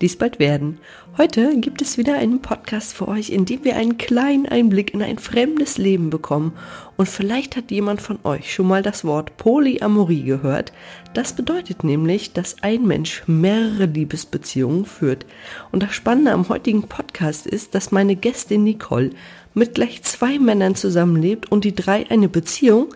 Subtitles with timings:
[0.00, 0.78] die es bald werden.
[1.18, 5.02] Heute gibt es wieder einen Podcast für euch, in dem wir einen kleinen Einblick in
[5.02, 6.52] ein fremdes Leben bekommen.
[6.96, 10.72] Und vielleicht hat jemand von euch schon mal das Wort Polyamorie gehört.
[11.14, 15.24] Das bedeutet nämlich, dass ein Mensch mehrere Liebesbeziehungen führt.
[15.72, 19.10] Und das Spannende am heutigen Podcast ist, dass meine Gästin Nicole
[19.54, 22.94] mit gleich zwei Männern zusammenlebt und die drei eine Beziehung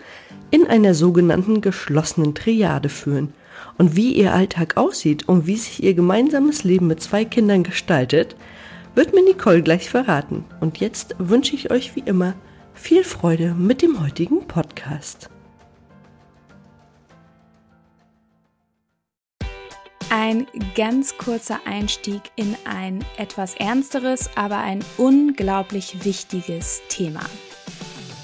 [0.50, 3.32] in einer sogenannten geschlossenen Triade führen.
[3.80, 8.36] Und wie ihr Alltag aussieht und wie sich ihr gemeinsames Leben mit zwei Kindern gestaltet,
[8.94, 10.44] wird mir Nicole gleich verraten.
[10.60, 12.34] Und jetzt wünsche ich euch wie immer
[12.74, 15.30] viel Freude mit dem heutigen Podcast.
[20.10, 27.22] Ein ganz kurzer Einstieg in ein etwas ernsteres, aber ein unglaublich wichtiges Thema.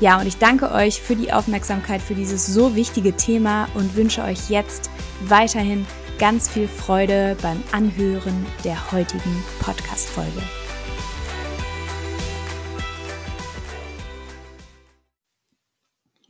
[0.00, 4.22] Ja, und ich danke euch für die Aufmerksamkeit für dieses so wichtige Thema und wünsche
[4.22, 4.90] euch jetzt
[5.26, 5.86] weiterhin
[6.18, 10.42] ganz viel Freude beim Anhören der heutigen Podcast-Folge.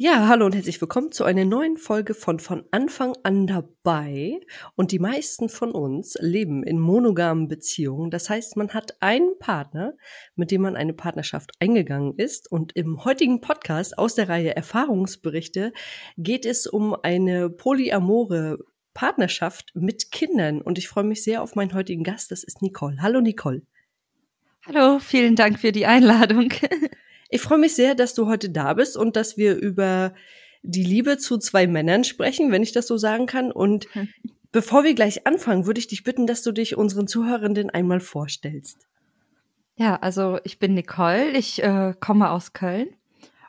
[0.01, 4.39] Ja, hallo und herzlich willkommen zu einer neuen Folge von von Anfang an dabei.
[4.77, 8.09] Und die meisten von uns leben in monogamen Beziehungen.
[8.13, 9.95] Das heißt, man hat einen Partner,
[10.37, 12.49] mit dem man eine Partnerschaft eingegangen ist.
[12.49, 15.73] Und im heutigen Podcast aus der Reihe Erfahrungsberichte
[16.17, 18.59] geht es um eine polyamore
[18.95, 20.63] Partnerschaft mit Kindern.
[20.63, 22.31] Und ich freue mich sehr auf meinen heutigen Gast.
[22.31, 23.03] Das ist Nicole.
[23.03, 23.63] Hallo Nicole.
[24.65, 26.53] Hallo, vielen Dank für die Einladung.
[27.29, 30.15] Ich freue mich sehr, dass du heute da bist und dass wir über
[30.63, 33.53] die Liebe zu zwei Männern sprechen, wenn ich das so sagen kann.
[33.53, 33.87] Und
[34.53, 38.89] bevor wir gleich anfangen, würde ich dich bitten, dass du dich unseren Zuhörenden einmal vorstellst.
[39.77, 42.89] Ja, also ich bin Nicole, ich äh, komme aus Köln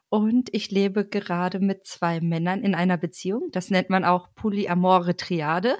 [0.09, 3.49] und ich lebe gerade mit zwei Männern in einer Beziehung.
[3.51, 5.77] Das nennt man auch polyamore Triade.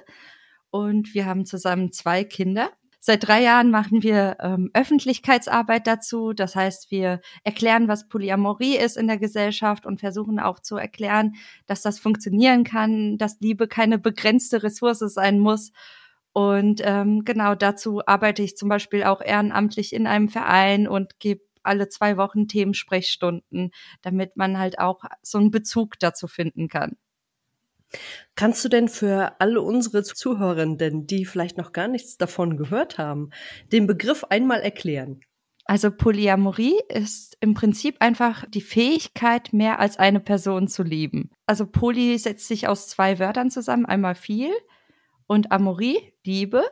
[0.70, 2.70] Und wir haben zusammen zwei Kinder.
[3.02, 6.34] Seit drei Jahren machen wir ähm, Öffentlichkeitsarbeit dazu.
[6.34, 11.34] Das heißt, wir erklären, was Polyamorie ist in der Gesellschaft und versuchen auch zu erklären,
[11.66, 15.72] dass das funktionieren kann, dass Liebe keine begrenzte Ressource sein muss.
[16.32, 21.40] Und ähm, genau dazu arbeite ich zum Beispiel auch ehrenamtlich in einem Verein und gebe
[21.62, 23.70] alle zwei Wochen Themensprechstunden,
[24.02, 26.96] damit man halt auch so einen Bezug dazu finden kann.
[28.34, 33.30] Kannst du denn für alle unsere Zuhörenden, die vielleicht noch gar nichts davon gehört haben,
[33.72, 35.20] den Begriff einmal erklären?
[35.64, 41.30] Also Polyamorie ist im Prinzip einfach die Fähigkeit, mehr als eine Person zu lieben.
[41.46, 44.50] Also Poly setzt sich aus zwei Wörtern zusammen, einmal viel
[45.26, 46.64] und Amorie, Liebe.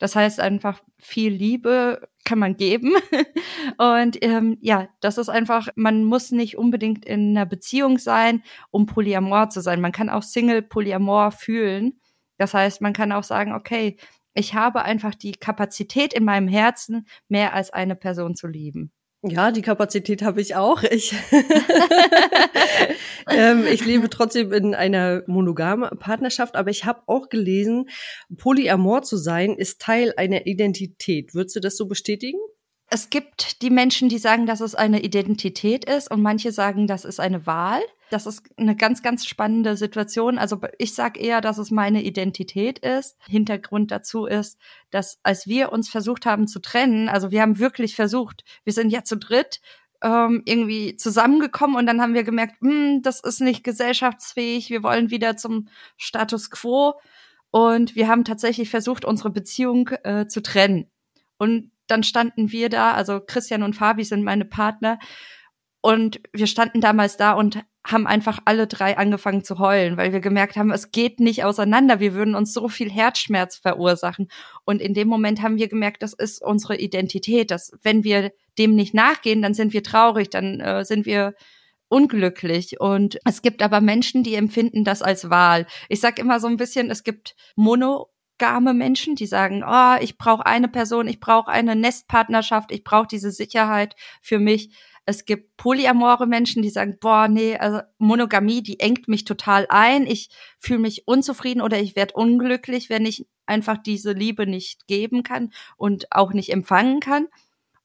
[0.00, 2.94] Das heißt einfach viel Liebe kann man geben.
[3.78, 8.86] Und ähm, ja, das ist einfach, man muss nicht unbedingt in einer Beziehung sein, um
[8.86, 9.80] Polyamor zu sein.
[9.80, 12.00] Man kann auch Single Polyamor fühlen.
[12.38, 13.98] Das heißt, man kann auch sagen, okay,
[14.32, 18.92] ich habe einfach die Kapazität in meinem Herzen, mehr als eine Person zu lieben.
[19.22, 20.82] Ja, die Kapazität habe ich auch.
[20.82, 21.12] Ich,
[23.30, 27.90] ähm, ich lebe trotzdem in einer monogamen Partnerschaft, aber ich habe auch gelesen,
[28.38, 31.34] Polyamor zu sein ist Teil einer Identität.
[31.34, 32.38] Würdest du das so bestätigen?
[32.92, 37.04] Es gibt die Menschen, die sagen, dass es eine Identität ist und manche sagen, das
[37.04, 37.80] ist eine Wahl.
[38.10, 40.38] Das ist eine ganz, ganz spannende Situation.
[40.38, 43.16] Also ich sage eher, dass es meine Identität ist.
[43.28, 44.58] Hintergrund dazu ist,
[44.90, 48.90] dass als wir uns versucht haben zu trennen, also wir haben wirklich versucht, wir sind
[48.90, 49.60] ja zu dritt,
[50.02, 55.10] ähm, irgendwie zusammengekommen und dann haben wir gemerkt, hm, das ist nicht gesellschaftsfähig, wir wollen
[55.10, 56.94] wieder zum Status quo
[57.52, 60.90] und wir haben tatsächlich versucht, unsere Beziehung äh, zu trennen.
[61.38, 64.98] Und dann standen wir da, also Christian und Fabi sind meine Partner,
[65.82, 70.20] und wir standen damals da und haben einfach alle drei angefangen zu heulen, weil wir
[70.20, 72.00] gemerkt haben, es geht nicht auseinander.
[72.00, 74.28] Wir würden uns so viel Herzschmerz verursachen.
[74.66, 78.74] Und in dem Moment haben wir gemerkt, das ist unsere Identität, dass wenn wir dem
[78.74, 81.34] nicht nachgehen, dann sind wir traurig, dann äh, sind wir
[81.88, 82.78] unglücklich.
[82.78, 85.66] Und es gibt aber Menschen, die empfinden das als Wahl.
[85.88, 88.09] Ich sag immer so ein bisschen, es gibt Mono
[88.40, 93.06] monogame Menschen, die sagen, oh, ich brauche eine Person, ich brauche eine Nestpartnerschaft, ich brauche
[93.06, 94.70] diese Sicherheit für mich.
[95.04, 100.06] Es gibt polyamore Menschen, die sagen, boah, nee, also Monogamie, die engt mich total ein.
[100.06, 105.22] Ich fühle mich unzufrieden oder ich werde unglücklich, wenn ich einfach diese Liebe nicht geben
[105.22, 107.26] kann und auch nicht empfangen kann.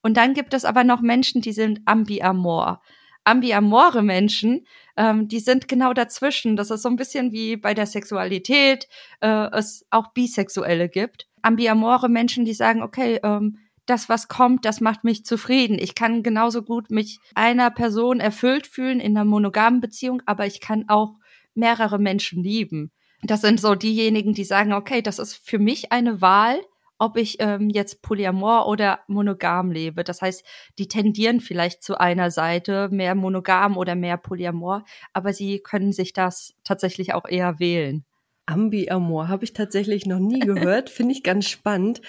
[0.01, 2.81] Und dann gibt es aber noch Menschen, die sind ambiamor
[3.25, 6.55] ambiamore Menschen, ähm, die sind genau dazwischen.
[6.55, 8.87] Das ist so ein bisschen wie bei der Sexualität
[9.19, 11.27] äh, es auch Bisexuelle gibt.
[11.41, 15.77] Ambiamore Menschen, die sagen, okay, ähm, das, was kommt, das macht mich zufrieden.
[15.79, 20.59] Ich kann genauso gut mich einer Person erfüllt fühlen in einer monogamen Beziehung, aber ich
[20.59, 21.15] kann auch
[21.53, 22.91] mehrere Menschen lieben.
[23.21, 26.59] Das sind so diejenigen, die sagen, okay, das ist für mich eine Wahl,
[26.97, 30.03] ob ich ähm, jetzt polyamor oder monogam lebe.
[30.03, 30.45] Das heißt,
[30.77, 36.13] die tendieren vielleicht zu einer Seite, mehr monogam oder mehr polyamor, aber sie können sich
[36.13, 38.05] das tatsächlich auch eher wählen.
[38.45, 42.01] Ambiamor habe ich tatsächlich noch nie gehört, finde ich ganz spannend.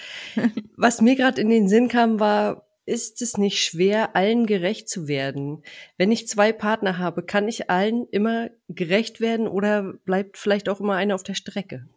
[0.75, 5.07] Was mir gerade in den Sinn kam, war, ist es nicht schwer, allen gerecht zu
[5.07, 5.63] werden?
[5.97, 10.79] Wenn ich zwei Partner habe, kann ich allen immer gerecht werden oder bleibt vielleicht auch
[10.79, 11.87] immer einer auf der Strecke?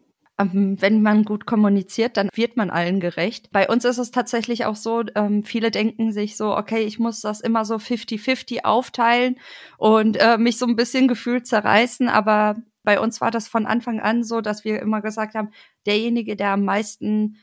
[0.40, 3.50] Ähm, wenn man gut kommuniziert, dann wird man allen gerecht.
[3.52, 7.20] Bei uns ist es tatsächlich auch so, ähm, viele denken sich so, okay, ich muss
[7.20, 9.38] das immer so 50-50 aufteilen
[9.76, 14.00] und äh, mich so ein bisschen gefühlt zerreißen, aber bei uns war das von Anfang
[14.00, 15.50] an so, dass wir immer gesagt haben,
[15.86, 17.36] derjenige, der am meisten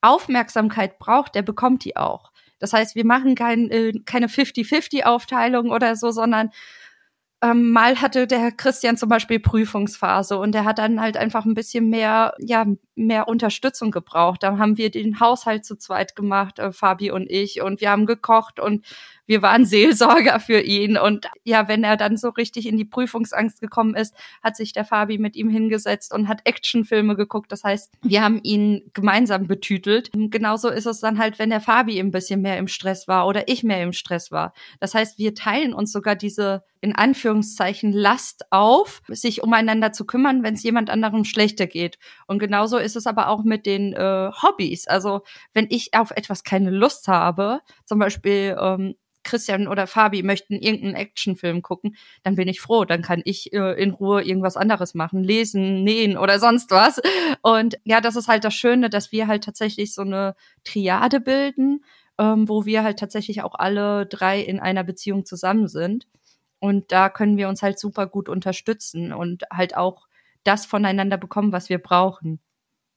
[0.00, 2.30] Aufmerksamkeit braucht, der bekommt die auch.
[2.60, 6.50] Das heißt, wir machen kein, äh, keine 50-50-Aufteilung oder so, sondern
[7.44, 11.52] ähm, mal hatte der Christian zum Beispiel Prüfungsphase und der hat dann halt einfach ein
[11.52, 12.64] bisschen mehr, ja,
[12.96, 14.42] mehr Unterstützung gebraucht.
[14.42, 18.06] Da haben wir den Haushalt zu zweit gemacht, äh, Fabi und ich, und wir haben
[18.06, 18.84] gekocht und
[19.26, 20.96] wir waren Seelsorger für ihn.
[20.96, 24.84] Und ja, wenn er dann so richtig in die Prüfungsangst gekommen ist, hat sich der
[24.84, 27.50] Fabi mit ihm hingesetzt und hat Actionfilme geguckt.
[27.50, 30.10] Das heißt, wir haben ihn gemeinsam betütelt.
[30.12, 33.48] Genauso ist es dann halt, wenn der Fabi ein bisschen mehr im Stress war oder
[33.48, 34.52] ich mehr im Stress war.
[34.80, 40.42] Das heißt, wir teilen uns sogar diese in Anführungszeichen Last auf, sich umeinander zu kümmern,
[40.42, 41.98] wenn es jemand anderem schlechter geht.
[42.26, 44.86] Und genauso ist es aber auch mit den äh, Hobbys.
[44.86, 45.22] Also
[45.52, 48.94] wenn ich auf etwas keine Lust habe, zum Beispiel ähm,
[49.24, 52.84] Christian oder Fabi möchten irgendeinen Actionfilm gucken, dann bin ich froh.
[52.84, 57.00] Dann kann ich äh, in Ruhe irgendwas anderes machen, lesen, nähen oder sonst was.
[57.42, 61.84] Und ja, das ist halt das Schöne, dass wir halt tatsächlich so eine Triade bilden,
[62.18, 66.06] ähm, wo wir halt tatsächlich auch alle drei in einer Beziehung zusammen sind.
[66.60, 70.06] Und da können wir uns halt super gut unterstützen und halt auch
[70.44, 72.38] das voneinander bekommen, was wir brauchen.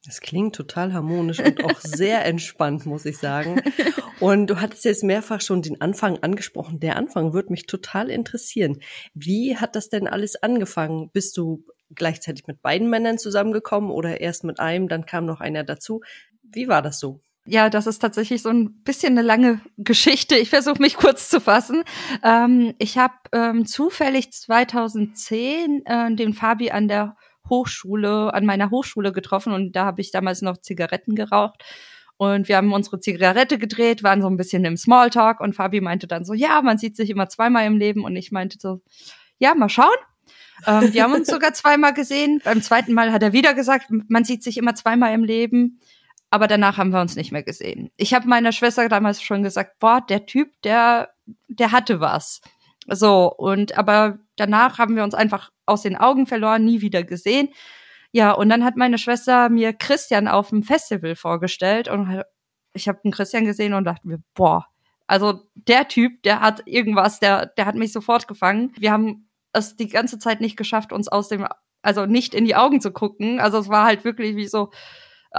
[0.08, 3.62] Das klingt total harmonisch und auch sehr entspannt, muss ich sagen.
[4.22, 6.80] Und du hattest jetzt mehrfach schon den Anfang angesprochen.
[6.80, 8.80] Der Anfang würde mich total interessieren.
[9.14, 11.10] Wie hat das denn alles angefangen?
[11.12, 15.66] Bist du gleichzeitig mit beiden Männern zusammengekommen oder erst mit einem, dann kam noch einer
[15.66, 16.00] dazu?
[16.42, 17.20] Wie war das so?
[17.46, 20.36] Ja, das ist tatsächlich so ein bisschen eine lange Geschichte.
[20.38, 21.84] Ich versuche mich kurz zu fassen.
[22.24, 27.18] Ähm, ich habe ähm, zufällig 2010 äh, den Fabi an der
[27.50, 31.64] Hochschule, an meiner Hochschule getroffen und da habe ich damals noch Zigaretten geraucht.
[32.18, 36.08] Und wir haben unsere Zigarette gedreht, waren so ein bisschen im Smalltalk und Fabi meinte
[36.08, 38.82] dann so, ja, man sieht sich immer zweimal im Leben und ich meinte so,
[39.38, 39.96] ja, mal schauen.
[40.66, 42.42] ähm, wir haben uns sogar zweimal gesehen.
[42.44, 45.80] Beim zweiten Mal hat er wieder gesagt, man sieht sich immer zweimal im Leben.
[46.30, 47.90] Aber danach haben wir uns nicht mehr gesehen.
[47.96, 51.10] Ich habe meiner Schwester damals schon gesagt, boah, der Typ, der,
[51.48, 52.42] der hatte was.
[52.88, 57.50] So, und aber danach haben wir uns einfach aus den Augen verloren, nie wieder gesehen.
[58.12, 62.24] Ja, und dann hat meine Schwester mir Christian auf dem Festival vorgestellt und
[62.74, 64.66] ich habe einen Christian gesehen und dachte mir, boah,
[65.08, 68.74] Also der Typ, der hat irgendwas, der, der hat mich sofort gefangen.
[68.78, 71.48] Wir haben es die ganze Zeit nicht geschafft, uns aus dem,
[71.82, 73.40] also nicht in die Augen zu gucken.
[73.40, 74.72] Also es war halt wirklich wie so,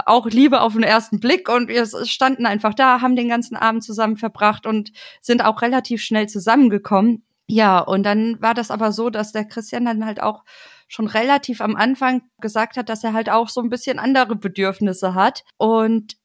[0.05, 3.83] auch Liebe auf den ersten Blick und wir standen einfach da, haben den ganzen Abend
[3.83, 4.91] zusammen verbracht und
[5.21, 7.23] sind auch relativ schnell zusammengekommen.
[7.51, 10.43] Ja, und dann war das aber so, dass der Christian dann halt auch
[10.87, 15.15] schon relativ am Anfang gesagt hat, dass er halt auch so ein bisschen andere Bedürfnisse
[15.15, 15.43] hat.
[15.57, 16.15] Und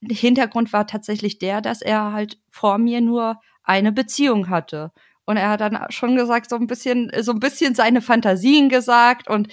[0.00, 4.90] Hintergrund war tatsächlich der, dass er halt vor mir nur eine Beziehung hatte.
[5.26, 9.28] Und er hat dann schon gesagt, so ein bisschen, so ein bisschen seine Fantasien gesagt
[9.28, 9.48] und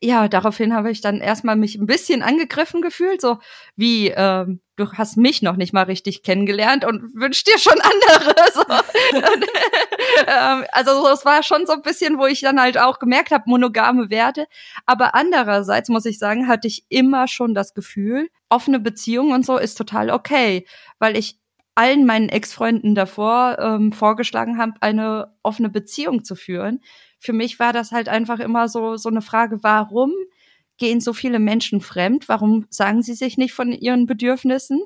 [0.00, 3.38] ja, daraufhin habe ich dann erstmal mich ein bisschen angegriffen gefühlt, so
[3.74, 8.34] wie ähm, du hast mich noch nicht mal richtig kennengelernt und wünschst dir schon andere.
[8.54, 8.60] So.
[8.62, 9.46] und,
[10.26, 13.44] ähm, also es war schon so ein bisschen, wo ich dann halt auch gemerkt habe,
[13.46, 14.46] monogame Werte.
[14.86, 19.58] Aber andererseits muss ich sagen, hatte ich immer schon das Gefühl, offene Beziehung und so
[19.58, 20.66] ist total okay,
[20.98, 21.38] weil ich
[21.74, 26.80] allen meinen Ex-Freunden davor ähm, vorgeschlagen habe, eine offene Beziehung zu führen
[27.18, 30.12] für mich war das halt einfach immer so, so eine Frage, warum
[30.78, 32.28] gehen so viele Menschen fremd?
[32.28, 34.80] Warum sagen sie sich nicht von ihren Bedürfnissen?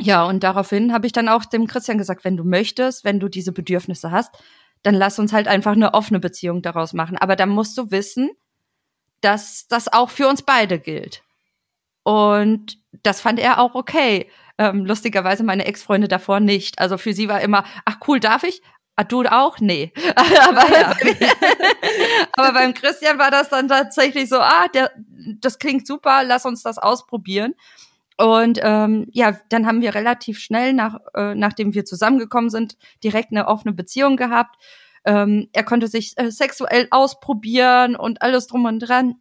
[0.00, 3.28] Ja, und daraufhin habe ich dann auch dem Christian gesagt, wenn du möchtest, wenn du
[3.28, 4.32] diese Bedürfnisse hast,
[4.82, 7.18] dann lass uns halt einfach eine offene Beziehung daraus machen.
[7.18, 8.30] Aber dann musst du wissen,
[9.20, 11.24] dass das auch für uns beide gilt.
[12.04, 14.30] Und das fand er auch okay.
[14.56, 16.78] Ähm, lustigerweise meine Ex-Freunde davor nicht.
[16.78, 18.62] Also für sie war immer, ach cool, darf ich?
[18.98, 19.60] Ah, du auch?
[19.60, 19.92] Nee.
[20.16, 20.92] aber, ja.
[22.32, 24.90] aber beim Christian war das dann tatsächlich so, ah, der,
[25.40, 27.54] das klingt super, lass uns das ausprobieren.
[28.16, 33.30] Und ähm, ja, dann haben wir relativ schnell, nach, äh, nachdem wir zusammengekommen sind, direkt
[33.30, 34.56] eine offene Beziehung gehabt.
[35.04, 39.20] Ähm, er konnte sich äh, sexuell ausprobieren und alles drum und dran.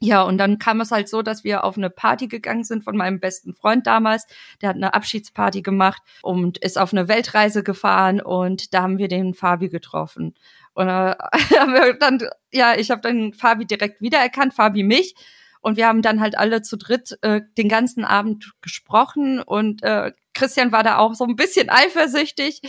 [0.00, 2.96] Ja, und dann kam es halt so, dass wir auf eine Party gegangen sind von
[2.96, 4.26] meinem besten Freund damals.
[4.62, 9.08] Der hat eine Abschiedsparty gemacht und ist auf eine Weltreise gefahren und da haben wir
[9.08, 10.34] den Fabi getroffen.
[10.74, 11.16] Und äh,
[11.98, 12.20] dann,
[12.52, 15.14] ja, ich habe dann Fabi direkt wiedererkannt, Fabi mich.
[15.60, 20.12] Und wir haben dann halt alle zu dritt äh, den ganzen Abend gesprochen und äh,
[20.32, 22.62] Christian war da auch so ein bisschen eifersüchtig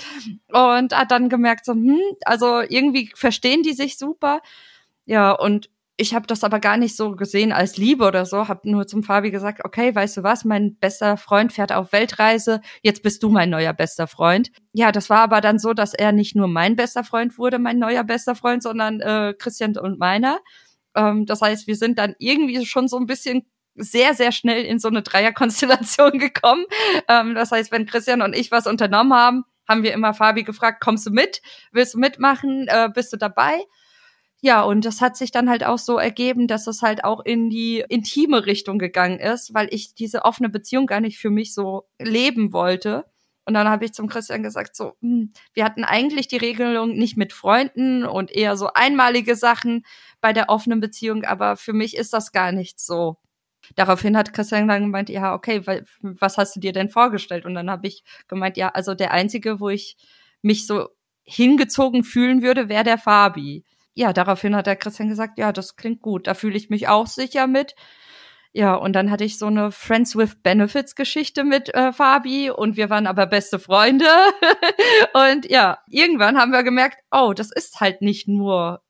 [0.51, 4.41] und hat dann gemerkt, so, hm, also irgendwie verstehen die sich super.
[5.05, 5.69] Ja, und
[5.99, 9.03] ich habe das aber gar nicht so gesehen als Liebe oder so, habe nur zum
[9.03, 13.29] Fabi gesagt, okay, weißt du was, mein bester Freund fährt auf Weltreise, jetzt bist du
[13.29, 14.49] mein neuer bester Freund.
[14.71, 17.79] Ja, das war aber dann so, dass er nicht nur mein bester Freund wurde, mein
[17.79, 20.39] neuer bester Freund, sondern äh, Christian und meiner.
[20.95, 24.79] Ähm, das heißt, wir sind dann irgendwie schon so ein bisschen sehr, sehr schnell in
[24.79, 26.65] so eine Dreierkonstellation gekommen.
[27.09, 30.81] Ähm, das heißt, wenn Christian und ich was unternommen haben, haben wir immer Fabi gefragt,
[30.81, 31.41] kommst du mit?
[31.73, 32.67] Willst du mitmachen?
[32.69, 33.59] Äh, bist du dabei?
[34.41, 37.49] Ja, und das hat sich dann halt auch so ergeben, dass es halt auch in
[37.49, 41.89] die intime Richtung gegangen ist, weil ich diese offene Beziehung gar nicht für mich so
[41.99, 43.05] leben wollte.
[43.45, 47.17] Und dann habe ich zum Christian gesagt, so, hm, wir hatten eigentlich die Regelung nicht
[47.17, 49.83] mit Freunden und eher so einmalige Sachen
[50.21, 53.17] bei der offenen Beziehung, aber für mich ist das gar nicht so.
[53.75, 55.63] Daraufhin hat Christian dann gemeint, ja, okay,
[56.01, 57.45] was hast du dir denn vorgestellt?
[57.45, 59.97] Und dann habe ich gemeint, ja, also der einzige, wo ich
[60.41, 60.89] mich so
[61.23, 66.01] hingezogen fühlen würde, wäre der Fabi ja, daraufhin hat der Christian gesagt, ja, das klingt
[66.01, 67.75] gut, da fühle ich mich auch sicher mit.
[68.51, 72.77] Ja, und dann hatte ich so eine Friends with Benefits Geschichte mit äh, Fabi und
[72.77, 74.05] wir waren aber beste Freunde.
[75.13, 78.81] und ja, irgendwann haben wir gemerkt, oh, das ist halt nicht nur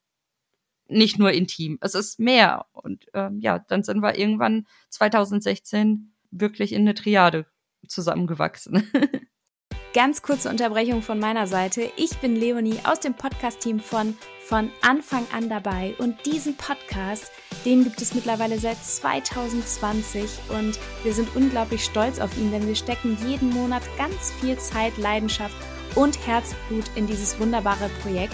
[0.89, 2.65] nicht nur intim, es ist mehr.
[2.72, 7.46] Und ähm, ja, dann sind wir irgendwann 2016 wirklich in eine Triade
[7.88, 8.89] zusammengewachsen.
[9.94, 11.91] Ganz kurze Unterbrechung von meiner Seite.
[11.96, 14.18] Ich bin Leonie aus dem Podcast-Team von
[14.50, 15.94] Von Anfang an dabei.
[16.00, 17.32] Und diesen Podcast,
[17.65, 22.75] den gibt es mittlerweile seit 2020 und wir sind unglaublich stolz auf ihn, denn wir
[22.75, 25.56] stecken jeden Monat ganz viel Zeit, Leidenschaft
[25.94, 28.34] und Herzblut in dieses wunderbare Projekt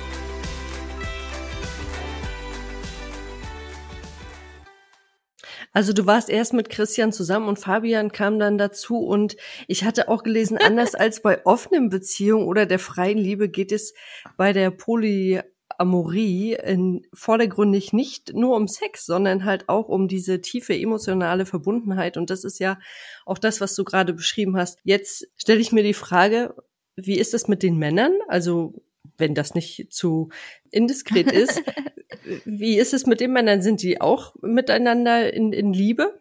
[5.71, 9.37] Also du warst erst mit Christian zusammen und Fabian kam dann dazu und
[9.67, 13.93] ich hatte auch gelesen, anders als bei offenen Beziehungen oder der freien Liebe geht es
[14.37, 20.73] bei der Polyamorie in vordergründig nicht nur um Sex, sondern halt auch um diese tiefe
[20.77, 22.77] emotionale Verbundenheit und das ist ja
[23.25, 24.79] auch das, was du gerade beschrieben hast.
[24.83, 26.55] Jetzt stelle ich mir die Frage,
[26.97, 28.13] wie ist es mit den Männern?
[28.27, 28.73] Also
[29.21, 30.27] wenn das nicht zu
[30.69, 31.63] indiskret ist.
[32.45, 33.61] Wie ist es mit den Männern?
[33.61, 36.19] Sind die auch miteinander in, in Liebe?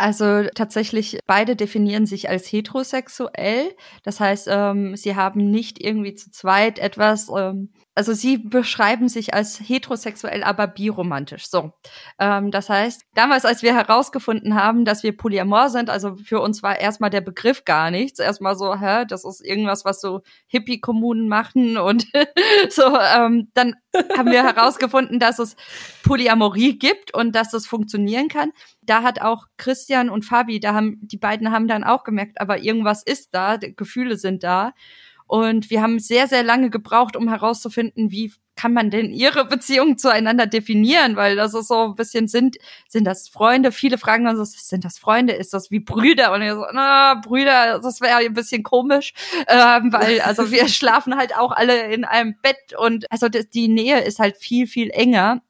[0.00, 3.76] Also tatsächlich, beide definieren sich als heterosexuell.
[4.02, 9.34] Das heißt, ähm, sie haben nicht irgendwie zu zweit etwas ähm, also sie beschreiben sich
[9.34, 11.50] als heterosexuell, aber biromantisch.
[11.50, 11.74] So,
[12.18, 16.62] ähm, das heißt, damals, als wir herausgefunden haben, dass wir polyamor sind, also für uns
[16.62, 18.18] war erstmal der Begriff gar nichts.
[18.18, 22.06] Erstmal so, hä, das ist irgendwas, was so Hippie-Kommunen machen und
[22.70, 22.84] so.
[22.98, 23.74] Ähm, dann
[24.16, 25.54] haben wir herausgefunden, dass es
[26.02, 28.52] Polyamorie gibt und dass das funktionieren kann.
[28.80, 32.62] Da hat auch Christian und Fabi, da haben die beiden haben dann auch gemerkt, aber
[32.62, 34.72] irgendwas ist da, Gefühle sind da.
[35.30, 39.96] Und wir haben sehr, sehr lange gebraucht, um herauszufinden, wie kann man denn ihre Beziehung
[39.96, 41.14] zueinander definieren?
[41.14, 42.56] Weil das ist so ein bisschen, sind,
[42.88, 43.70] sind das Freunde?
[43.70, 45.34] Viele fragen uns, sind das Freunde?
[45.34, 46.32] Ist das wie Brüder?
[46.32, 49.14] Und ich so, na, Brüder, das wäre ein bisschen komisch,
[49.46, 54.00] ähm, weil, also wir schlafen halt auch alle in einem Bett und also die Nähe
[54.00, 55.42] ist halt viel, viel enger.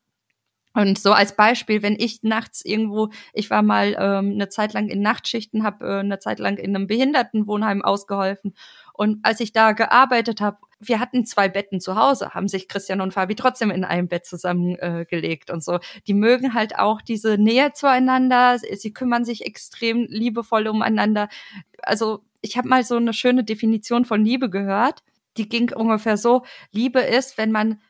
[0.75, 4.89] Und so als Beispiel, wenn ich nachts irgendwo, ich war mal ähm, eine Zeit lang
[4.89, 8.55] in Nachtschichten, habe äh, eine Zeit lang in einem Behindertenwohnheim ausgeholfen
[9.01, 13.01] und als ich da gearbeitet habe, wir hatten zwei Betten zu Hause, haben sich Christian
[13.01, 15.79] und Fabi trotzdem in einem Bett zusammengelegt äh, und so.
[16.07, 18.59] Die mögen halt auch diese Nähe zueinander.
[18.59, 21.31] Sie kümmern sich extrem liebevoll umeinander.
[21.81, 25.03] Also ich habe mal so eine schöne Definition von Liebe gehört.
[25.39, 27.81] Die ging ungefähr so: Liebe ist, wenn man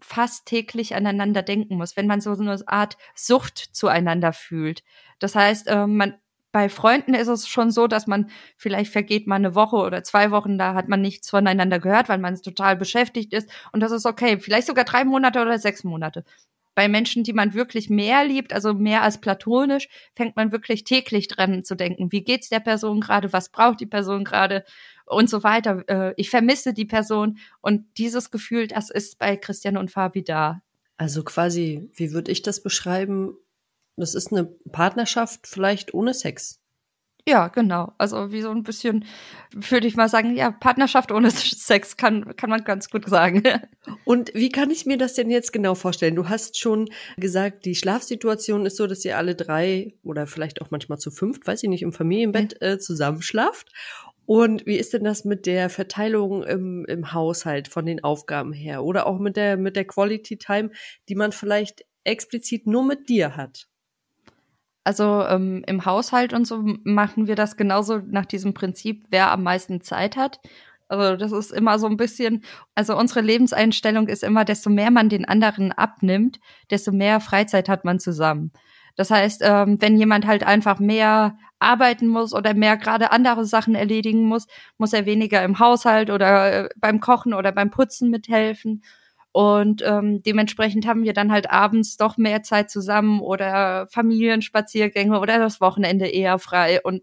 [0.00, 4.82] fast täglich aneinander denken muss, wenn man so eine Art Sucht zueinander fühlt.
[5.20, 6.16] Das heißt, äh, man
[6.56, 10.30] bei Freunden ist es schon so, dass man vielleicht vergeht mal eine Woche oder zwei
[10.30, 13.50] Wochen, da hat man nichts voneinander gehört, weil man total beschäftigt ist.
[13.72, 14.38] Und das ist okay.
[14.40, 16.24] Vielleicht sogar drei Monate oder sechs Monate.
[16.74, 21.28] Bei Menschen, die man wirklich mehr liebt, also mehr als platonisch, fängt man wirklich täglich
[21.28, 22.10] dran zu denken.
[22.10, 23.34] Wie geht's der Person gerade?
[23.34, 24.64] Was braucht die Person gerade?
[25.04, 25.84] Und so weiter.
[25.88, 27.36] Äh, ich vermisse die Person.
[27.60, 30.62] Und dieses Gefühl, das ist bei Christian und Fabi da.
[30.96, 33.36] Also quasi, wie würde ich das beschreiben?
[33.96, 36.60] Das ist eine Partnerschaft vielleicht ohne Sex.
[37.28, 37.92] Ja, genau.
[37.98, 39.04] Also wie so ein bisschen,
[39.52, 43.42] würde ich mal sagen, ja, Partnerschaft ohne Sex kann, kann man ganz gut sagen.
[44.04, 46.14] Und wie kann ich mir das denn jetzt genau vorstellen?
[46.14, 50.70] Du hast schon gesagt, die Schlafsituation ist so, dass ihr alle drei oder vielleicht auch
[50.70, 53.72] manchmal zu fünft, weiß ich nicht, im Familienbett äh, zusammenschlaft.
[54.24, 58.84] Und wie ist denn das mit der Verteilung im, im Haushalt von den Aufgaben her?
[58.84, 60.70] Oder auch mit der, mit der Quality Time,
[61.08, 63.66] die man vielleicht explizit nur mit dir hat?
[64.86, 69.42] Also ähm, im Haushalt und so machen wir das genauso nach diesem Prinzip, wer am
[69.42, 70.38] meisten Zeit hat.
[70.86, 72.44] Also das ist immer so ein bisschen,
[72.76, 76.38] also unsere Lebenseinstellung ist immer, desto mehr man den anderen abnimmt,
[76.70, 78.52] desto mehr Freizeit hat man zusammen.
[78.94, 83.74] Das heißt, ähm, wenn jemand halt einfach mehr arbeiten muss oder mehr gerade andere Sachen
[83.74, 84.46] erledigen muss,
[84.78, 88.84] muss er weniger im Haushalt oder äh, beim Kochen oder beim Putzen mithelfen.
[89.36, 95.38] Und ähm, dementsprechend haben wir dann halt abends doch mehr Zeit zusammen oder Familienspaziergänge oder
[95.38, 96.80] das Wochenende eher frei.
[96.82, 97.02] Und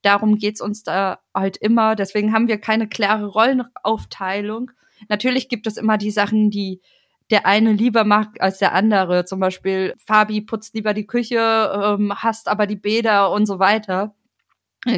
[0.00, 1.94] darum geht's uns da halt immer.
[1.94, 4.70] Deswegen haben wir keine klare Rollenaufteilung.
[5.10, 6.80] Natürlich gibt es immer die Sachen, die
[7.28, 9.26] der eine lieber mag als der andere.
[9.26, 14.14] Zum Beispiel Fabi putzt lieber die Küche, ähm, hasst aber die Bäder und so weiter.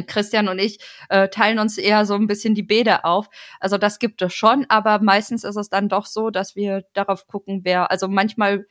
[0.07, 3.29] Christian und ich äh, teilen uns eher so ein bisschen die Bäder auf.
[3.59, 7.27] Also das gibt es schon, aber meistens ist es dann doch so, dass wir darauf
[7.27, 8.65] gucken, wer, also manchmal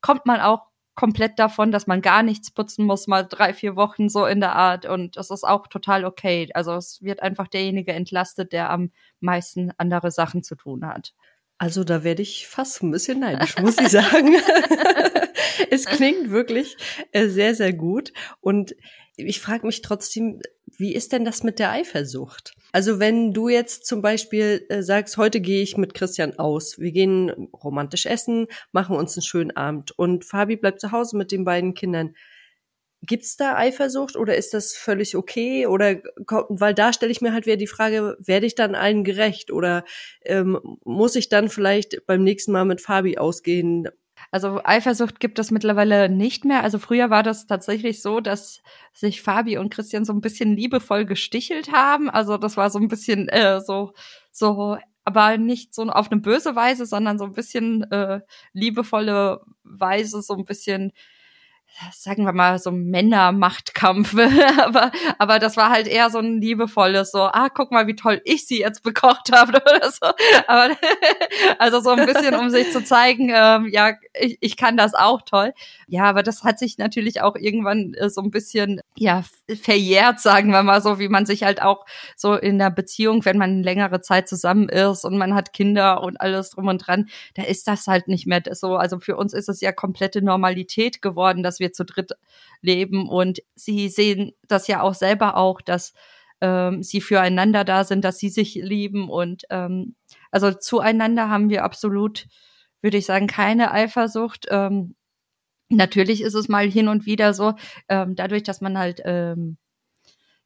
[0.00, 4.08] kommt man auch komplett davon, dass man gar nichts putzen muss, mal drei, vier Wochen
[4.08, 6.50] so in der Art und das ist auch total okay.
[6.52, 11.14] Also es wird einfach derjenige entlastet, der am meisten andere Sachen zu tun hat.
[11.56, 14.34] Also da werde ich fast ein bisschen neidisch, muss ich sagen.
[15.70, 16.76] es klingt wirklich
[17.12, 18.74] äh, sehr, sehr gut und
[19.16, 22.54] ich frage mich trotzdem, wie ist denn das mit der Eifersucht?
[22.72, 26.92] Also wenn du jetzt zum Beispiel äh, sagst, heute gehe ich mit Christian aus, wir
[26.92, 31.44] gehen romantisch essen, machen uns einen schönen Abend und Fabi bleibt zu Hause mit den
[31.44, 32.14] beiden Kindern.
[33.04, 35.66] Gibt's da Eifersucht oder ist das völlig okay?
[35.66, 36.00] Oder
[36.48, 39.84] weil da stelle ich mir halt wieder die Frage, werde ich dann allen gerecht oder
[40.24, 43.88] ähm, muss ich dann vielleicht beim nächsten Mal mit Fabi ausgehen,
[44.32, 46.62] also Eifersucht gibt es mittlerweile nicht mehr.
[46.64, 51.04] Also früher war das tatsächlich so, dass sich Fabi und Christian so ein bisschen liebevoll
[51.04, 52.08] gestichelt haben.
[52.08, 53.92] Also das war so ein bisschen äh, so
[54.30, 58.20] so aber nicht so auf eine böse Weise, sondern so ein bisschen äh,
[58.52, 60.92] liebevolle Weise, so ein bisschen
[61.92, 64.14] sagen wir mal, so Männermachtkampf.
[64.58, 68.20] aber, aber das war halt eher so ein liebevolles, so, ah, guck mal, wie toll
[68.24, 70.06] ich sie jetzt bekocht habe oder so.
[70.46, 70.74] Aber,
[71.58, 75.22] also so ein bisschen, um sich zu zeigen, ähm, ja, ich, ich kann das auch
[75.22, 75.52] toll.
[75.86, 79.24] Ja, aber das hat sich natürlich auch irgendwann äh, so ein bisschen, ja,
[79.60, 81.84] verjährt, sagen wir mal so, wie man sich halt auch
[82.16, 86.20] so in der Beziehung, wenn man längere Zeit zusammen ist und man hat Kinder und
[86.20, 88.76] alles drum und dran, da ist das halt nicht mehr so.
[88.76, 92.12] Also für uns ist es ja komplette Normalität geworden, dass wir zu dritt
[92.60, 95.94] leben und sie sehen das ja auch selber auch, dass
[96.42, 99.94] ähm, sie füreinander da sind, dass sie sich lieben und ähm,
[100.30, 102.26] also zueinander haben wir absolut,
[102.82, 104.46] würde ich sagen, keine Eifersucht.
[104.50, 104.94] Ähm,
[105.70, 107.54] natürlich ist es mal hin und wieder so,
[107.88, 109.56] ähm, dadurch, dass man halt ähm,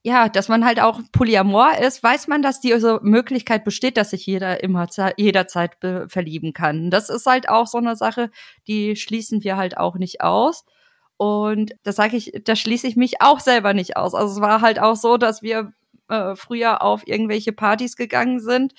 [0.07, 4.25] ja, dass man halt auch Polyamor ist, weiß man, dass diese Möglichkeit besteht, dass sich
[4.25, 6.93] jeder immer jederzeit verlieben kann.
[6.93, 8.31] Das ist halt auch so eine Sache,
[8.69, 10.65] die schließen wir halt auch nicht aus.
[11.17, 14.15] Und da sage ich, da schließe ich mich auch selber nicht aus.
[14.15, 15.73] Also es war halt auch so, dass wir
[16.09, 18.75] äh, früher auf irgendwelche Partys gegangen sind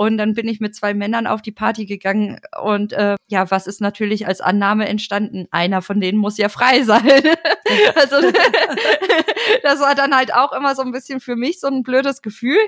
[0.00, 2.40] und dann bin ich mit zwei Männern auf die Party gegangen.
[2.62, 5.46] Und äh, ja, was ist natürlich als Annahme entstanden?
[5.50, 7.04] Einer von denen muss ja frei sein.
[7.94, 8.16] also
[9.62, 12.58] das war dann halt auch immer so ein bisschen für mich so ein blödes Gefühl.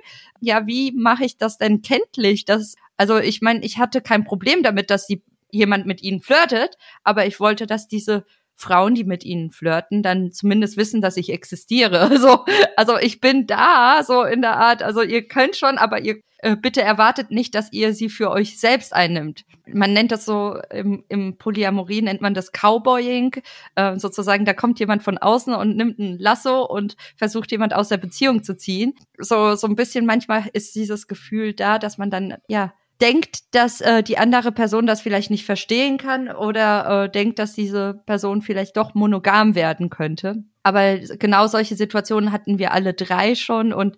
[0.40, 2.44] Ja, wie mache ich das denn kenntlich?
[2.44, 6.76] Das, also ich meine, ich hatte kein Problem damit, dass sie jemand mit ihnen flirtet,
[7.02, 11.32] aber ich wollte, dass diese Frauen, die mit ihnen flirten, dann zumindest wissen, dass ich
[11.32, 12.10] existiere.
[12.12, 12.44] Also,
[12.76, 14.82] also ich bin da, so in der Art.
[14.82, 18.58] Also ihr könnt schon, aber ihr äh, bitte erwartet nicht, dass ihr sie für euch
[18.58, 19.44] selbst einnimmt.
[19.66, 23.40] Man nennt das so im, im Polyamorie nennt man das Cowboying,
[23.76, 24.44] äh, sozusagen.
[24.44, 28.42] Da kommt jemand von außen und nimmt ein Lasso und versucht jemand aus der Beziehung
[28.42, 28.94] zu ziehen.
[29.18, 33.80] So so ein bisschen manchmal ist dieses Gefühl da, dass man dann ja denkt, dass
[33.80, 38.42] äh, die andere Person das vielleicht nicht verstehen kann oder äh, denkt, dass diese Person
[38.42, 40.44] vielleicht doch monogam werden könnte.
[40.62, 43.96] Aber genau solche Situationen hatten wir alle drei schon und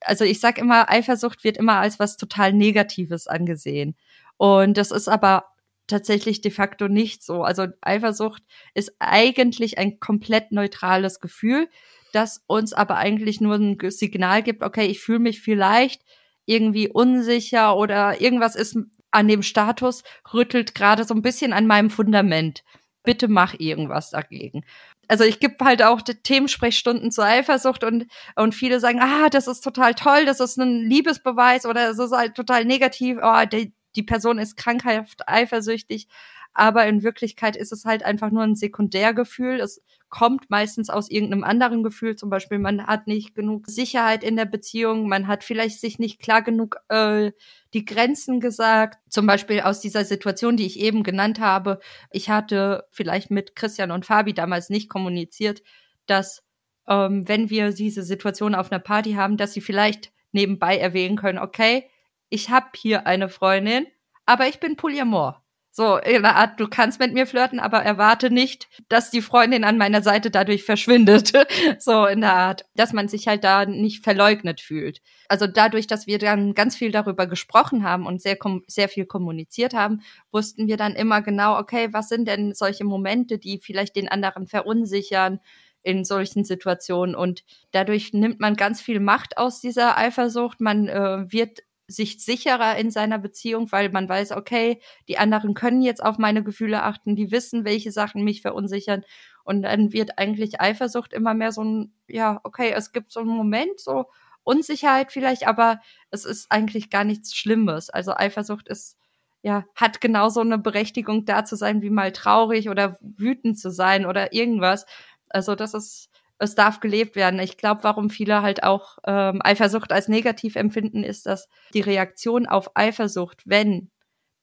[0.00, 3.96] also ich sag immer, Eifersucht wird immer als was total Negatives angesehen.
[4.36, 5.44] Und das ist aber
[5.86, 7.44] tatsächlich de facto nicht so.
[7.44, 8.42] Also Eifersucht
[8.74, 11.68] ist eigentlich ein komplett neutrales Gefühl,
[12.12, 16.02] das uns aber eigentlich nur ein Signal gibt, okay, ich fühle mich vielleicht
[16.46, 18.76] irgendwie unsicher oder irgendwas ist
[19.10, 20.02] an dem Status,
[20.32, 22.64] rüttelt gerade so ein bisschen an meinem Fundament.
[23.04, 24.64] Bitte mach irgendwas dagegen.
[25.08, 29.60] Also ich gebe halt auch Themensprechstunden zur Eifersucht und, und viele sagen, ah, das ist
[29.60, 34.02] total toll, das ist ein Liebesbeweis oder es ist halt total negativ, oh, die, die
[34.02, 36.08] Person ist krankhaft eifersüchtig
[36.54, 39.60] aber in Wirklichkeit ist es halt einfach nur ein Sekundärgefühl.
[39.60, 44.36] Es kommt meistens aus irgendeinem anderen Gefühl, zum Beispiel man hat nicht genug Sicherheit in
[44.36, 47.32] der Beziehung, man hat vielleicht sich nicht klar genug äh,
[47.74, 51.80] die Grenzen gesagt, zum Beispiel aus dieser Situation, die ich eben genannt habe.
[52.12, 55.62] Ich hatte vielleicht mit Christian und Fabi damals nicht kommuniziert,
[56.06, 56.44] dass
[56.86, 61.38] ähm, wenn wir diese Situation auf einer Party haben, dass sie vielleicht nebenbei erwähnen können,
[61.38, 61.90] okay,
[62.28, 63.86] ich habe hier eine Freundin,
[64.26, 65.43] aber ich bin Polyamor.
[65.76, 69.64] So, in der Art, du kannst mit mir flirten, aber erwarte nicht, dass die Freundin
[69.64, 71.32] an meiner Seite dadurch verschwindet.
[71.80, 75.02] so, in der Art, dass man sich halt da nicht verleugnet fühlt.
[75.28, 79.74] Also dadurch, dass wir dann ganz viel darüber gesprochen haben und sehr, sehr viel kommuniziert
[79.74, 84.06] haben, wussten wir dann immer genau, okay, was sind denn solche Momente, die vielleicht den
[84.08, 85.40] anderen verunsichern,
[85.82, 87.16] in solchen Situationen.
[87.16, 90.60] Und dadurch nimmt man ganz viel Macht aus dieser Eifersucht.
[90.60, 95.82] Man äh, wird sich sicherer in seiner Beziehung, weil man weiß, okay, die anderen können
[95.82, 99.04] jetzt auf meine Gefühle achten, die wissen, welche Sachen mich verunsichern.
[99.44, 103.28] Und dann wird eigentlich Eifersucht immer mehr so ein, ja, okay, es gibt so einen
[103.28, 104.06] Moment, so
[104.42, 107.90] Unsicherheit vielleicht, aber es ist eigentlich gar nichts Schlimmes.
[107.90, 108.96] Also Eifersucht ist,
[109.42, 114.06] ja, hat genauso eine Berechtigung da zu sein, wie mal traurig oder wütend zu sein
[114.06, 114.86] oder irgendwas.
[115.28, 117.40] Also das ist, es darf gelebt werden.
[117.40, 122.46] Ich glaube, warum viele halt auch ähm, Eifersucht als negativ empfinden, ist, dass die Reaktion
[122.46, 123.90] auf Eifersucht, wenn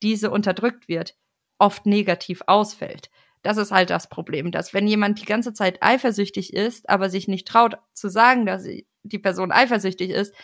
[0.02, 1.14] diese unterdrückt wird,
[1.58, 3.10] oft negativ ausfällt.
[3.42, 7.28] Das ist halt das Problem, dass wenn jemand die ganze Zeit eifersüchtig ist, aber sich
[7.28, 8.64] nicht traut zu sagen, dass
[9.02, 10.34] die Person eifersüchtig ist,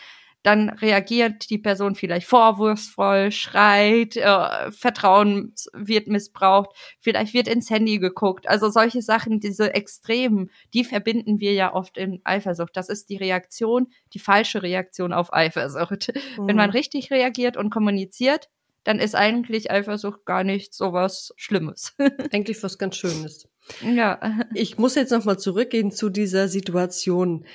[0.43, 6.69] dann reagiert die Person vielleicht vorwurfsvoll, schreit, äh, Vertrauen wird missbraucht,
[7.01, 8.47] vielleicht wird ins Handy geguckt.
[8.47, 12.75] Also solche Sachen, diese Extremen, die verbinden wir ja oft in Eifersucht.
[12.77, 16.13] Das ist die Reaktion, die falsche Reaktion auf Eifersucht.
[16.37, 16.47] Mhm.
[16.47, 18.49] Wenn man richtig reagiert und kommuniziert,
[18.85, 21.95] dann ist eigentlich Eifersucht gar nicht so was Schlimmes.
[22.31, 23.49] eigentlich was ganz Schönes.
[23.83, 24.39] Ja.
[24.53, 27.45] Ich muss jetzt nochmal zurückgehen zu dieser Situation.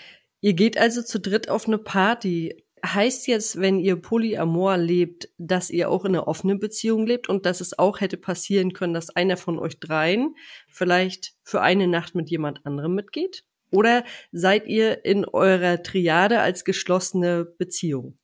[0.41, 5.71] Ihr geht also zu dritt auf eine Party heißt jetzt, wenn ihr Polyamor lebt, dass
[5.71, 9.11] ihr auch in einer offenen Beziehung lebt und dass es auch hätte passieren können, dass
[9.11, 10.35] einer von euch dreien
[10.69, 13.45] vielleicht für eine Nacht mit jemand anderem mitgeht?
[13.71, 18.17] Oder seid ihr in eurer Triade als geschlossene Beziehung?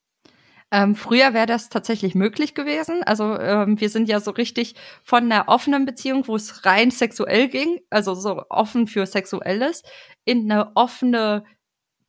[0.72, 3.02] Ähm, früher wäre das tatsächlich möglich gewesen.
[3.02, 7.48] Also ähm, wir sind ja so richtig von einer offenen Beziehung, wo es rein sexuell
[7.48, 9.82] ging, also so offen für Sexuelles,
[10.24, 11.44] in eine offene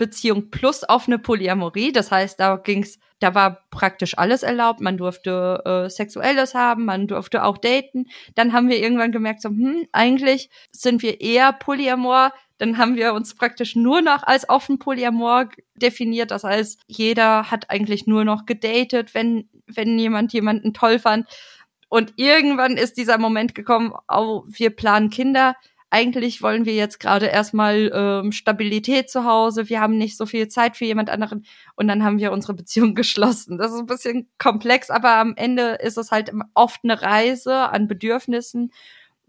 [0.01, 1.91] Beziehung plus offene Polyamorie.
[1.91, 4.81] Das heißt, da ging's, da war praktisch alles erlaubt.
[4.81, 8.07] Man durfte äh, Sexuelles haben, man durfte auch daten.
[8.33, 13.15] Dann haben wir irgendwann gemerkt, so, hm, eigentlich sind wir eher Polyamor dann haben wir
[13.15, 16.29] uns praktisch nur noch als offen Polyamor definiert.
[16.29, 21.27] Das heißt, jeder hat eigentlich nur noch gedatet, wenn, wenn jemand jemanden toll fand.
[21.89, 25.55] Und irgendwann ist dieser Moment gekommen, oh, wir planen Kinder.
[25.91, 29.69] Eigentlich wollen wir jetzt gerade erstmal ähm, Stabilität zu Hause.
[29.69, 31.45] Wir haben nicht so viel Zeit für jemand anderen.
[31.75, 33.58] Und dann haben wir unsere Beziehung geschlossen.
[33.60, 37.88] Das ist ein bisschen komplex, aber am Ende ist es halt oft eine Reise an
[37.88, 38.71] Bedürfnissen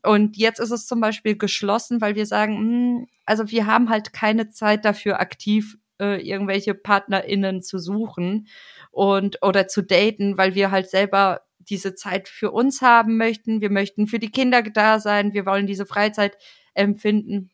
[0.03, 3.88] und jetzt ist es zum Beispiel geschlossen, weil wir sagen, mh, hm, also wir haben
[3.88, 8.48] halt keine Zeit dafür, aktiv äh, irgendwelche PartnerInnen zu suchen
[8.90, 13.61] und oder zu daten, weil wir halt selber diese Zeit für uns haben möchten.
[13.61, 15.33] Wir möchten für die Kinder da sein.
[15.33, 16.37] Wir wollen diese Freizeit
[16.75, 17.51] empfinden.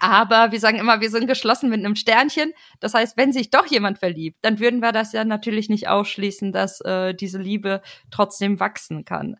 [0.00, 2.52] Aber wir sagen immer, wir sind geschlossen mit einem Sternchen.
[2.80, 6.52] Das heißt, wenn sich doch jemand verliebt, dann würden wir das ja natürlich nicht ausschließen,
[6.52, 9.36] dass äh, diese Liebe trotzdem wachsen kann.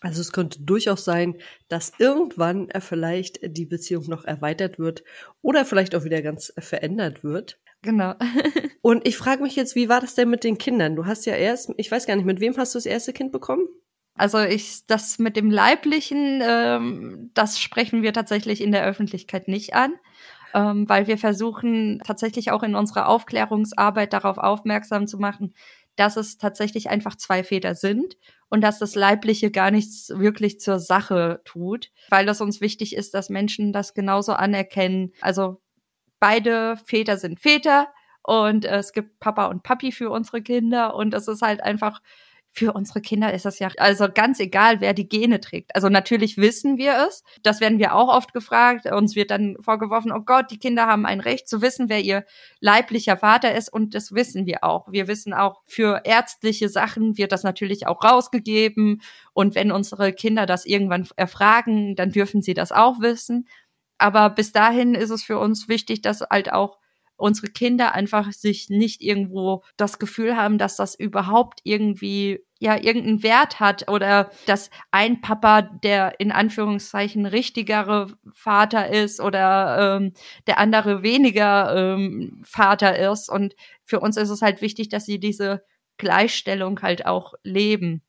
[0.00, 1.36] Also es könnte durchaus sein,
[1.68, 5.04] dass irgendwann vielleicht die Beziehung noch erweitert wird
[5.42, 7.58] oder vielleicht auch wieder ganz verändert wird.
[7.82, 8.14] Genau.
[8.82, 10.96] Und ich frage mich jetzt, wie war das denn mit den Kindern?
[10.96, 13.32] Du hast ja erst, ich weiß gar nicht, mit wem hast du das erste Kind
[13.32, 13.66] bekommen?
[14.14, 19.74] Also ich, das mit dem Leiblichen, ähm, das sprechen wir tatsächlich in der Öffentlichkeit nicht
[19.74, 19.94] an,
[20.52, 25.54] ähm, weil wir versuchen tatsächlich auch in unserer Aufklärungsarbeit darauf aufmerksam zu machen,
[25.96, 28.16] dass es tatsächlich einfach zwei Väter sind
[28.48, 33.14] und dass das Leibliche gar nichts wirklich zur Sache tut, weil das uns wichtig ist,
[33.14, 35.12] dass Menschen das genauso anerkennen.
[35.20, 35.62] Also
[36.20, 37.88] beide Väter sind Väter
[38.22, 42.00] und es gibt Papa und Papi für unsere Kinder und es ist halt einfach
[42.52, 45.74] für unsere Kinder ist das ja also ganz egal, wer die Gene trägt.
[45.74, 47.22] Also natürlich wissen wir es.
[47.42, 48.86] Das werden wir auch oft gefragt.
[48.86, 52.24] Uns wird dann vorgeworfen, oh Gott, die Kinder haben ein Recht zu wissen, wer ihr
[52.58, 53.72] leiblicher Vater ist.
[53.72, 54.90] Und das wissen wir auch.
[54.90, 59.00] Wir wissen auch, für ärztliche Sachen wird das natürlich auch rausgegeben.
[59.32, 63.46] Und wenn unsere Kinder das irgendwann erfragen, dann dürfen sie das auch wissen.
[64.00, 66.78] Aber bis dahin ist es für uns wichtig, dass halt auch
[67.16, 73.22] unsere Kinder einfach sich nicht irgendwo das Gefühl haben, dass das überhaupt irgendwie ja irgendeinen
[73.22, 80.12] Wert hat oder dass ein Papa der in Anführungszeichen richtigere Vater ist oder ähm,
[80.46, 85.20] der andere weniger ähm, Vater ist und für uns ist es halt wichtig, dass sie
[85.20, 85.62] diese
[85.98, 88.02] Gleichstellung halt auch leben.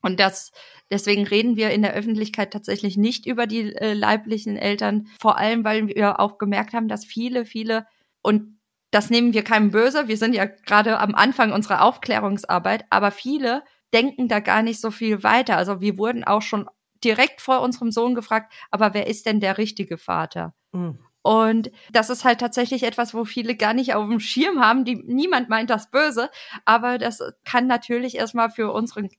[0.00, 0.52] Und das,
[0.90, 5.64] deswegen reden wir in der Öffentlichkeit tatsächlich nicht über die äh, leiblichen Eltern, vor allem,
[5.64, 7.86] weil wir auch gemerkt haben, dass viele, viele
[8.22, 8.58] und
[8.90, 10.08] das nehmen wir keinem böse.
[10.08, 14.90] Wir sind ja gerade am Anfang unserer Aufklärungsarbeit, aber viele denken da gar nicht so
[14.90, 15.56] viel weiter.
[15.56, 16.68] Also wir wurden auch schon
[17.04, 20.54] direkt vor unserem Sohn gefragt, aber wer ist denn der richtige Vater?
[20.72, 20.98] Mhm.
[21.22, 24.84] Und das ist halt tatsächlich etwas, wo viele gar nicht auf dem Schirm haben.
[24.84, 26.30] Die, niemand meint das böse,
[26.64, 29.10] aber das kann natürlich erstmal für unseren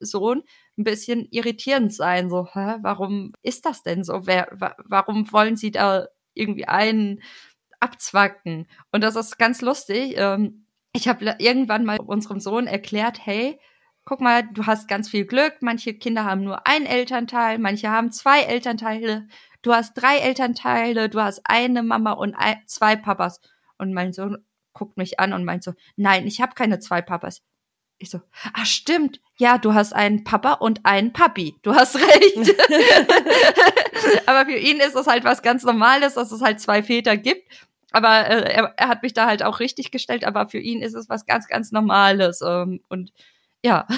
[0.00, 0.42] Sohn
[0.76, 2.30] ein bisschen irritierend sein.
[2.30, 4.26] So, hä, warum ist das denn so?
[4.26, 7.20] Wer, wa warum wollen sie da irgendwie einen
[7.80, 8.66] abzwacken.
[8.92, 10.14] Und das ist ganz lustig.
[10.16, 13.60] Ähm, ich habe irgendwann mal unserem Sohn erklärt, hey,
[14.04, 15.56] guck mal, du hast ganz viel Glück.
[15.60, 19.28] Manche Kinder haben nur ein Elternteil, manche haben zwei Elternteile.
[19.62, 23.40] Du hast drei Elternteile, du hast eine Mama und ein, zwei Papas.
[23.76, 24.38] Und mein Sohn
[24.72, 27.42] guckt mich an und meint so, nein, ich habe keine zwei Papas.
[27.98, 28.20] Ich so,
[28.54, 31.54] ah stimmt, ja, du hast einen Papa und einen Papi.
[31.62, 32.54] Du hast recht.
[34.26, 37.48] Aber für ihn ist es halt was ganz Normales, dass es halt zwei Väter gibt
[37.90, 40.94] aber äh, er, er hat mich da halt auch richtig gestellt, aber für ihn ist
[40.94, 42.42] es was ganz, ganz Normales.
[42.46, 43.12] Ähm, und
[43.64, 43.86] ja.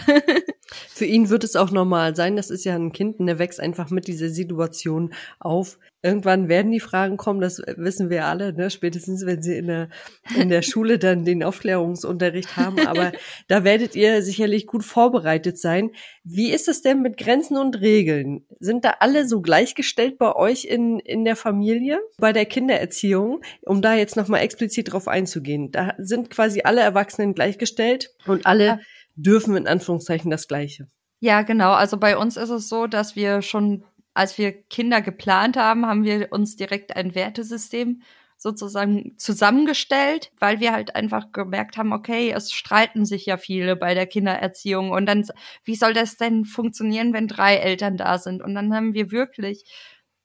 [0.88, 2.37] Für ihn wird es auch normal sein.
[2.37, 5.79] Das ist ja ein Kind, der wächst einfach mit dieser Situation auf.
[6.03, 8.70] Irgendwann werden die Fragen kommen, das wissen wir alle, ne?
[8.70, 9.88] spätestens wenn sie in der,
[10.35, 12.79] in der Schule dann den Aufklärungsunterricht haben.
[12.87, 13.12] Aber
[13.49, 15.90] da werdet ihr sicherlich gut vorbereitet sein.
[16.25, 18.46] Wie ist es denn mit Grenzen und Regeln?
[18.61, 21.99] Sind da alle so gleichgestellt bei euch in, in der Familie?
[22.18, 25.70] Bei der Kindererziehung, um da jetzt nochmal explizit drauf einzugehen.
[25.70, 28.81] Da sind quasi alle Erwachsenen gleichgestellt und alle
[29.14, 30.88] dürfen in Anführungszeichen das Gleiche.
[31.20, 31.73] Ja, genau.
[31.73, 36.05] Also bei uns ist es so, dass wir schon, als wir Kinder geplant haben, haben
[36.05, 38.03] wir uns direkt ein Wertesystem
[38.40, 43.92] sozusagen zusammengestellt, weil wir halt einfach gemerkt haben, okay, es streiten sich ja viele bei
[43.92, 45.27] der Kindererziehung und dann,
[45.64, 48.42] wie soll das denn funktionieren, wenn drei Eltern da sind?
[48.42, 49.64] Und dann haben wir wirklich,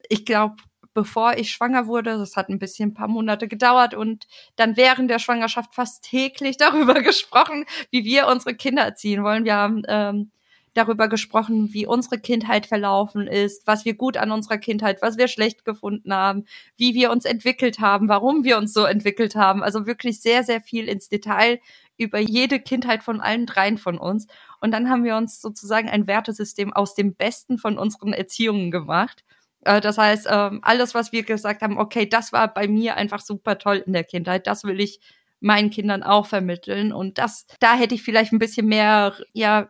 [0.07, 0.55] ich glaube,
[0.95, 5.11] bevor ich schwanger wurde, das hat ein bisschen ein paar Monate gedauert und dann während
[5.11, 9.45] der Schwangerschaft fast täglich darüber gesprochen, wie wir unsere Kinder erziehen wollen.
[9.45, 10.31] Wir haben ähm,
[10.73, 15.27] darüber gesprochen, wie unsere Kindheit verlaufen ist, was wir gut an unserer Kindheit, was wir
[15.27, 16.45] schlecht gefunden haben,
[16.77, 19.63] wie wir uns entwickelt haben, warum wir uns so entwickelt haben.
[19.63, 21.59] Also wirklich sehr, sehr viel ins Detail
[21.97, 24.27] über jede Kindheit von allen dreien von uns.
[24.59, 29.23] Und dann haben wir uns sozusagen ein Wertesystem aus dem Besten von unseren Erziehungen gemacht.
[29.65, 33.19] Äh, das heißt, ähm, alles, was wir gesagt haben, okay, das war bei mir einfach
[33.19, 34.99] super toll in der Kindheit, das will ich
[35.41, 36.93] meinen Kindern auch vermitteln.
[36.93, 39.67] Und das, da hätte ich vielleicht ein bisschen mehr, ja,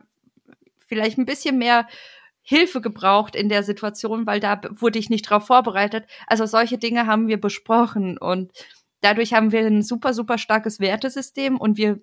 [0.88, 1.88] vielleicht ein bisschen mehr
[2.42, 6.06] Hilfe gebraucht in der Situation, weil da wurde ich nicht drauf vorbereitet.
[6.28, 8.52] Also solche Dinge haben wir besprochen und
[9.02, 12.00] dadurch haben wir ein super, super starkes Wertesystem und wir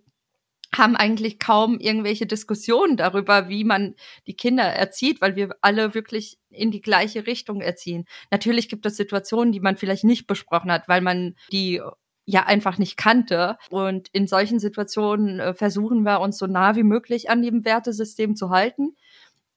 [0.75, 3.95] haben eigentlich kaum irgendwelche Diskussionen darüber, wie man
[4.27, 8.07] die Kinder erzieht, weil wir alle wirklich in die gleiche Richtung erziehen.
[8.31, 11.81] Natürlich gibt es Situationen, die man vielleicht nicht besprochen hat, weil man die
[12.25, 13.57] ja einfach nicht kannte.
[13.71, 18.37] Und in solchen Situationen äh, versuchen wir uns so nah wie möglich an dem Wertesystem
[18.37, 18.97] zu halten.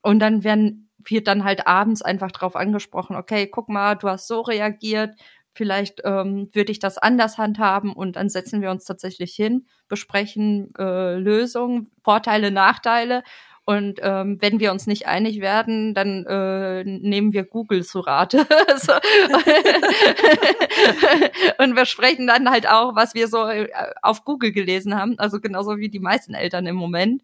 [0.01, 4.27] Und dann werden wir dann halt abends einfach drauf angesprochen, okay, guck mal, du hast
[4.27, 5.15] so reagiert,
[5.55, 10.69] vielleicht ähm, würde ich das anders handhaben und dann setzen wir uns tatsächlich hin, besprechen
[10.77, 13.23] äh, Lösungen, Vorteile, Nachteile
[13.67, 18.37] und ähm, wenn wir uns nicht einig werden, dann äh, nehmen wir Google zu Rate.
[21.57, 23.67] und wir sprechen dann halt auch, was wir so äh,
[24.03, 27.23] auf Google gelesen haben, also genauso wie die meisten Eltern im Moment.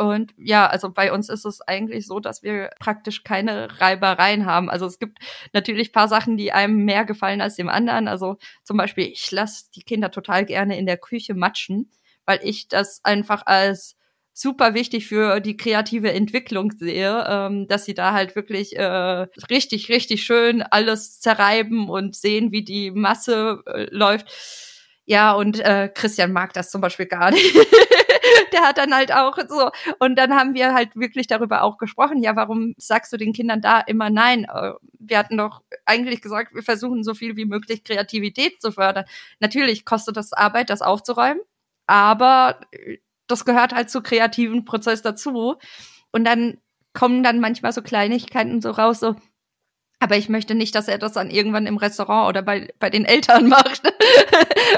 [0.00, 4.70] Und ja, also bei uns ist es eigentlich so, dass wir praktisch keine Reibereien haben.
[4.70, 5.18] Also es gibt
[5.52, 8.08] natürlich paar Sachen, die einem mehr gefallen als dem anderen.
[8.08, 11.90] Also zum Beispiel, ich lasse die Kinder total gerne in der Küche matschen,
[12.24, 13.94] weil ich das einfach als
[14.32, 19.90] super wichtig für die kreative Entwicklung sehe, ähm, dass sie da halt wirklich äh, richtig,
[19.90, 24.28] richtig schön alles zerreiben und sehen, wie die Masse äh, läuft.
[25.04, 27.54] Ja, und äh, Christian mag das zum Beispiel gar nicht.
[28.52, 29.70] Der hat dann halt auch so.
[29.98, 32.22] Und dann haben wir halt wirklich darüber auch gesprochen.
[32.22, 34.44] Ja, warum sagst du den Kindern da immer nein?
[34.44, 39.04] Äh, wir hatten doch eigentlich gesagt, wir versuchen so viel wie möglich Kreativität zu fördern.
[39.40, 41.40] Natürlich kostet das Arbeit, das aufzuräumen.
[41.86, 42.60] Aber
[43.26, 45.56] das gehört halt zu kreativen Prozess dazu.
[46.12, 46.58] Und dann
[46.92, 49.16] kommen dann manchmal so Kleinigkeiten so raus, so,
[50.00, 53.04] aber ich möchte nicht, dass er das dann irgendwann im Restaurant oder bei, bei den
[53.04, 53.82] Eltern macht.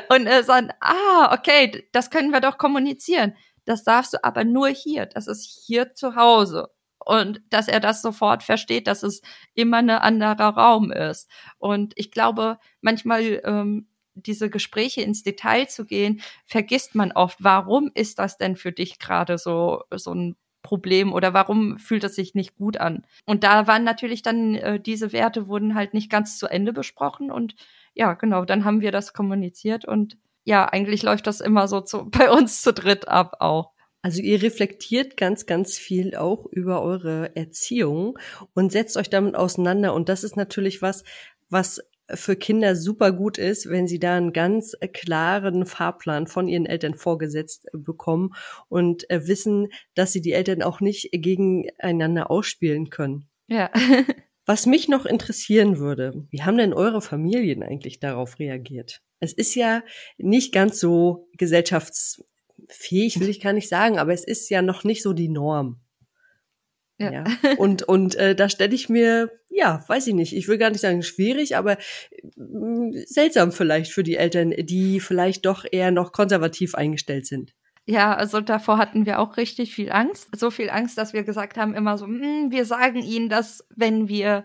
[0.08, 3.34] und er sagt, ah, okay, das können wir doch kommunizieren.
[3.64, 5.06] Das darfst du aber nur hier.
[5.06, 6.68] Das ist hier zu Hause.
[6.98, 9.22] Und dass er das sofort versteht, dass es
[9.54, 11.28] immer ein anderer Raum ist.
[11.58, 17.90] Und ich glaube, manchmal ähm, diese Gespräche ins Detail zu gehen, vergisst man oft, warum
[17.94, 22.34] ist das denn für dich gerade so, so ein Problem oder warum fühlt es sich
[22.34, 23.04] nicht gut an?
[23.26, 27.30] Und da waren natürlich dann, äh, diese Werte wurden halt nicht ganz zu Ende besprochen
[27.30, 27.54] und
[27.94, 32.10] ja, genau, dann haben wir das kommuniziert und ja, eigentlich läuft das immer so zu,
[32.10, 33.72] bei uns zu dritt ab auch.
[34.02, 38.18] Also ihr reflektiert ganz, ganz viel auch über eure Erziehung
[38.52, 39.94] und setzt euch damit auseinander.
[39.94, 41.04] Und das ist natürlich was,
[41.50, 46.66] was für Kinder super gut ist, wenn sie da einen ganz klaren Fahrplan von ihren
[46.66, 48.34] Eltern vorgesetzt bekommen
[48.68, 53.28] und äh, wissen, dass sie die Eltern auch nicht gegeneinander ausspielen können.
[53.46, 53.70] Ja.
[54.44, 59.00] Was mich noch interessieren würde, wie haben denn eure Familien eigentlich darauf reagiert?
[59.22, 59.82] Es ist ja
[60.18, 65.02] nicht ganz so gesellschaftsfähig, will ich gar nicht sagen, aber es ist ja noch nicht
[65.02, 65.80] so die Norm.
[66.98, 67.12] Ja.
[67.12, 67.24] ja.
[67.56, 70.80] Und, und äh, da stelle ich mir, ja, weiß ich nicht, ich will gar nicht
[70.80, 76.74] sagen schwierig, aber äh, seltsam vielleicht für die Eltern, die vielleicht doch eher noch konservativ
[76.74, 77.54] eingestellt sind.
[77.84, 80.28] Ja, also davor hatten wir auch richtig viel Angst.
[80.36, 84.08] So viel Angst, dass wir gesagt haben immer so, hm, wir sagen ihnen das, wenn
[84.08, 84.44] wir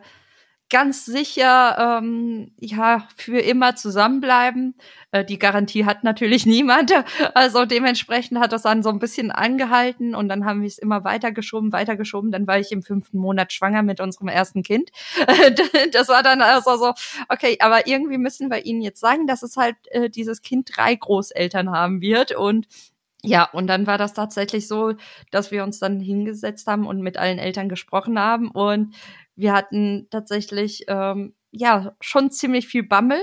[0.70, 4.76] ganz sicher ähm, ja für immer zusammenbleiben.
[5.12, 6.92] Äh, die Garantie hat natürlich niemand.
[7.34, 11.04] Also dementsprechend hat das dann so ein bisschen angehalten und dann haben wir es immer
[11.04, 12.32] weitergeschoben, weitergeschoben.
[12.32, 14.90] Dann war ich im fünften Monat schwanger mit unserem ersten Kind.
[15.92, 16.94] das war dann also so,
[17.30, 20.96] okay, aber irgendwie müssen wir ihnen jetzt sagen, dass es halt äh, dieses Kind drei
[20.96, 22.68] Großeltern haben wird und
[23.24, 24.94] ja, und dann war das tatsächlich so,
[25.32, 28.96] dass wir uns dann hingesetzt haben und mit allen Eltern gesprochen haben und
[29.38, 33.22] wir hatten tatsächlich ähm, ja schon ziemlich viel Bammel,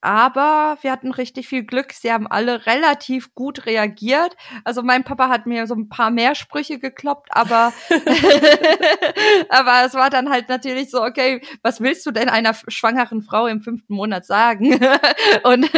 [0.00, 1.92] aber wir hatten richtig viel Glück.
[1.92, 4.36] Sie haben alle relativ gut reagiert.
[4.64, 7.72] Also mein Papa hat mir so ein paar mehr Sprüche gekloppt, aber,
[9.48, 13.46] aber es war dann halt natürlich so, okay, was willst du denn einer schwangeren Frau
[13.46, 14.74] im fünften Monat sagen?
[15.42, 15.70] Und,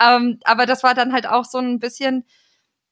[0.00, 2.24] ähm, aber das war dann halt auch so ein bisschen,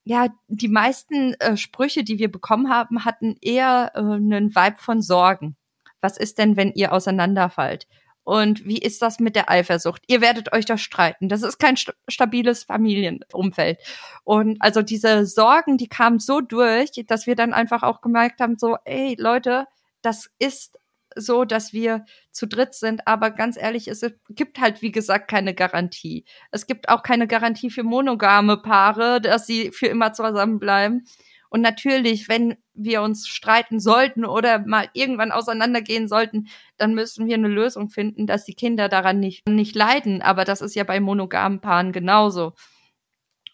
[0.04, 5.02] ja, die meisten äh, Sprüche, die wir bekommen haben, hatten eher äh, einen Vibe von
[5.02, 5.56] Sorgen.
[6.00, 7.86] Was ist denn, wenn ihr auseinanderfallt?
[8.26, 10.02] Und wie ist das mit der Eifersucht?
[10.08, 11.28] Ihr werdet euch da streiten.
[11.28, 13.78] Das ist kein st stabiles Familienumfeld.
[14.24, 18.58] Und also diese Sorgen, die kamen so durch, dass wir dann einfach auch gemerkt haben,
[18.58, 19.66] so, ey Leute,
[20.02, 20.76] das ist
[21.14, 25.54] so, dass wir zu dritt sind, aber ganz ehrlich, es gibt halt, wie gesagt, keine
[25.54, 26.24] Garantie.
[26.50, 31.06] Es gibt auch keine Garantie für monogame Paare, dass sie für immer zusammenbleiben.
[31.50, 37.34] Und natürlich, wenn wir uns streiten sollten oder mal irgendwann auseinandergehen sollten, dann müssen wir
[37.34, 40.22] eine Lösung finden, dass die Kinder daran nicht, nicht leiden.
[40.22, 42.52] Aber das ist ja bei monogamen Paaren genauso.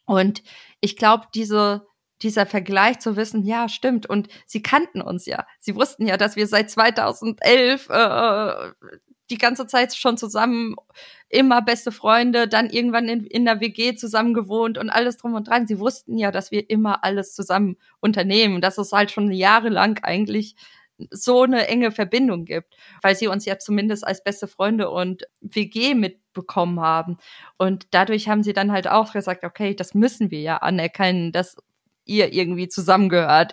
[0.04, 0.42] Und
[0.80, 1.86] ich glaube, diese,
[2.22, 4.06] dieser Vergleich zu wissen, ja, stimmt.
[4.06, 5.46] Und sie kannten uns ja.
[5.60, 8.72] Sie wussten ja, dass wir seit 2011 äh,
[9.32, 10.76] die ganze Zeit schon zusammen,
[11.28, 15.48] immer beste Freunde, dann irgendwann in, in der WG zusammen gewohnt und alles drum und
[15.48, 15.66] dran.
[15.66, 20.54] Sie wussten ja, dass wir immer alles zusammen unternehmen, dass es halt schon jahrelang eigentlich
[21.10, 25.94] so eine enge Verbindung gibt, weil sie uns ja zumindest als beste Freunde und WG
[25.94, 27.16] mitbekommen haben.
[27.56, 31.56] Und dadurch haben sie dann halt auch gesagt, okay, das müssen wir ja anerkennen, dass
[32.04, 33.52] ihr irgendwie zusammengehört.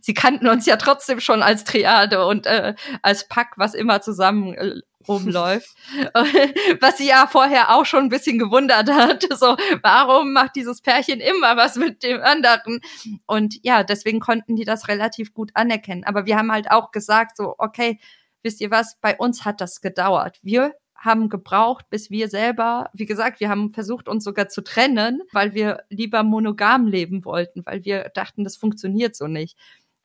[0.00, 4.54] Sie kannten uns ja trotzdem schon als Triade und äh, als Pack, was immer zusammen
[4.54, 5.68] äh, rumläuft.
[6.80, 9.26] was sie ja vorher auch schon ein bisschen gewundert hat.
[9.42, 12.80] So, warum macht dieses Pärchen immer was mit dem anderen?
[13.26, 16.04] Und ja, deswegen konnten die das relativ gut anerkennen.
[16.04, 17.98] Aber wir haben halt auch gesagt, so, okay,
[18.42, 20.38] wisst ihr was, bei uns hat das gedauert.
[20.42, 25.22] Wir haben gebraucht, bis wir selber, wie gesagt, wir haben versucht, uns sogar zu trennen,
[25.32, 29.58] weil wir lieber monogam leben wollten, weil wir dachten, das funktioniert so nicht.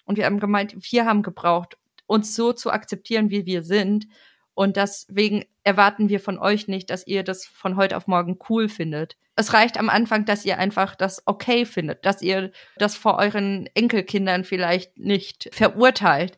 [0.05, 1.77] Und wir haben gemeint, wir haben gebraucht,
[2.07, 4.07] uns so zu akzeptieren, wie wir sind.
[4.57, 8.69] Und deswegen erwarten wir von euch nicht, dass ihr das von heute auf morgen cool
[8.69, 9.15] findet.
[9.35, 13.69] Es reicht am Anfang, dass ihr einfach das okay findet, dass ihr das vor euren
[13.75, 16.37] Enkelkindern vielleicht nicht verurteilt,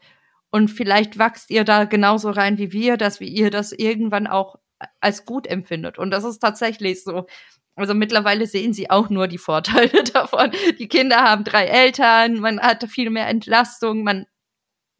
[0.51, 4.55] und vielleicht wachst ihr da genauso rein wie wir, dass ihr das irgendwann auch
[4.99, 5.97] als gut empfindet.
[5.97, 7.27] Und das ist tatsächlich so.
[7.75, 10.51] Also mittlerweile sehen sie auch nur die Vorteile davon.
[10.79, 14.25] Die Kinder haben drei Eltern, man hat viel mehr Entlastung, man,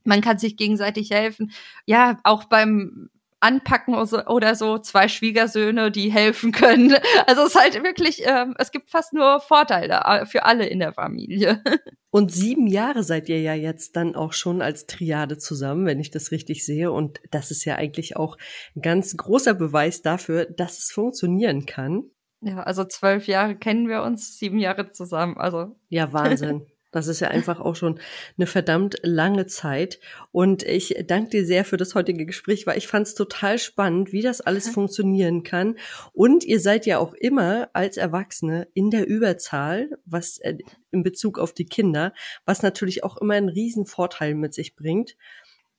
[0.10, 1.52] man kann sich gegenseitig helfen.
[1.86, 3.10] Ja, auch beim
[3.42, 6.96] anpacken oder so, zwei Schwiegersöhne, die helfen können.
[7.28, 10.80] Also es ist halt wirklich, ähm, es gibt fast nur Vorteile äh, für alle in
[10.80, 11.64] der Familie.
[12.12, 16.10] Und sieben Jahre seid ihr ja jetzt dann auch schon als Triade zusammen, wenn ich
[16.10, 16.92] das richtig sehe.
[16.92, 18.38] Und das ist ja eigentlich auch
[18.76, 22.10] ein ganz großer Beweis dafür, dass es funktionieren kann.
[22.42, 25.38] Ja, also zwölf Jahre kennen wir uns, sieben Jahre zusammen.
[25.38, 26.66] Also ja, Wahnsinn.
[26.92, 28.00] Das ist ja einfach auch schon
[28.38, 30.00] eine verdammt lange Zeit.
[30.32, 34.12] Und ich danke dir sehr für das heutige Gespräch, weil ich fand es total spannend,
[34.12, 35.78] wie das alles funktionieren kann.
[36.14, 40.58] Und ihr seid ja auch immer als Erwachsene in der Überzahl, was äh,
[40.92, 42.14] in Bezug auf die Kinder,
[42.46, 45.16] was natürlich auch immer einen riesen Vorteil mit sich bringt.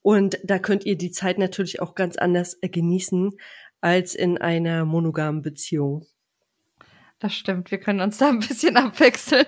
[0.02, 3.32] Und da könnt ihr die Zeit natürlich auch ganz anders äh, genießen
[3.80, 6.06] als in einer monogamen Beziehung.
[7.18, 9.46] Das stimmt, wir können uns da ein bisschen abwechseln.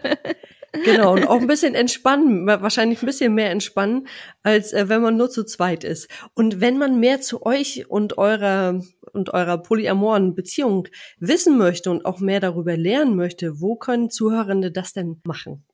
[0.73, 4.07] Genau, und auch ein bisschen entspannen, wahrscheinlich ein bisschen mehr entspannen,
[4.43, 6.09] als äh, wenn man nur zu zweit ist.
[6.35, 8.81] Und wenn man mehr zu euch und eurer
[9.13, 14.73] und eurer polyamoren Beziehung wissen möchte und auch mehr darüber lernen möchte, wo können Zuhörende
[14.73, 15.67] das denn machen?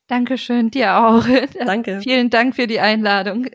[0.07, 1.25] Dankeschön, dir auch.
[1.65, 2.01] Danke.
[2.01, 3.47] Vielen Dank für die Einladung.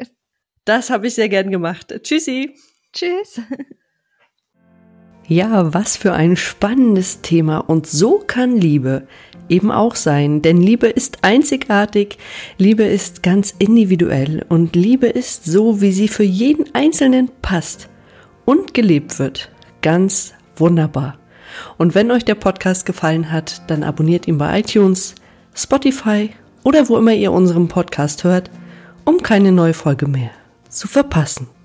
[0.65, 1.95] Das habe ich sehr gern gemacht.
[2.03, 2.55] Tschüssi.
[2.93, 3.41] Tschüss.
[5.29, 7.59] Ja, was für ein spannendes Thema.
[7.59, 9.07] Und so kann Liebe
[9.51, 10.41] eben auch sein.
[10.41, 12.17] Denn Liebe ist einzigartig,
[12.57, 17.91] Liebe ist ganz individuell und Liebe ist so, wie sie für jeden Einzelnen passt
[18.47, 19.51] und gelebt wird.
[19.83, 21.19] ganz wunderbar.
[21.77, 25.15] Und wenn euch der Podcast gefallen hat, dann abonniert ihn bei iTunes,
[25.55, 26.31] Spotify
[26.65, 28.51] oder wo immer ihr unseren Podcast hört,
[29.05, 30.31] um keine neue Folge mehr
[30.69, 31.58] zu verpassen.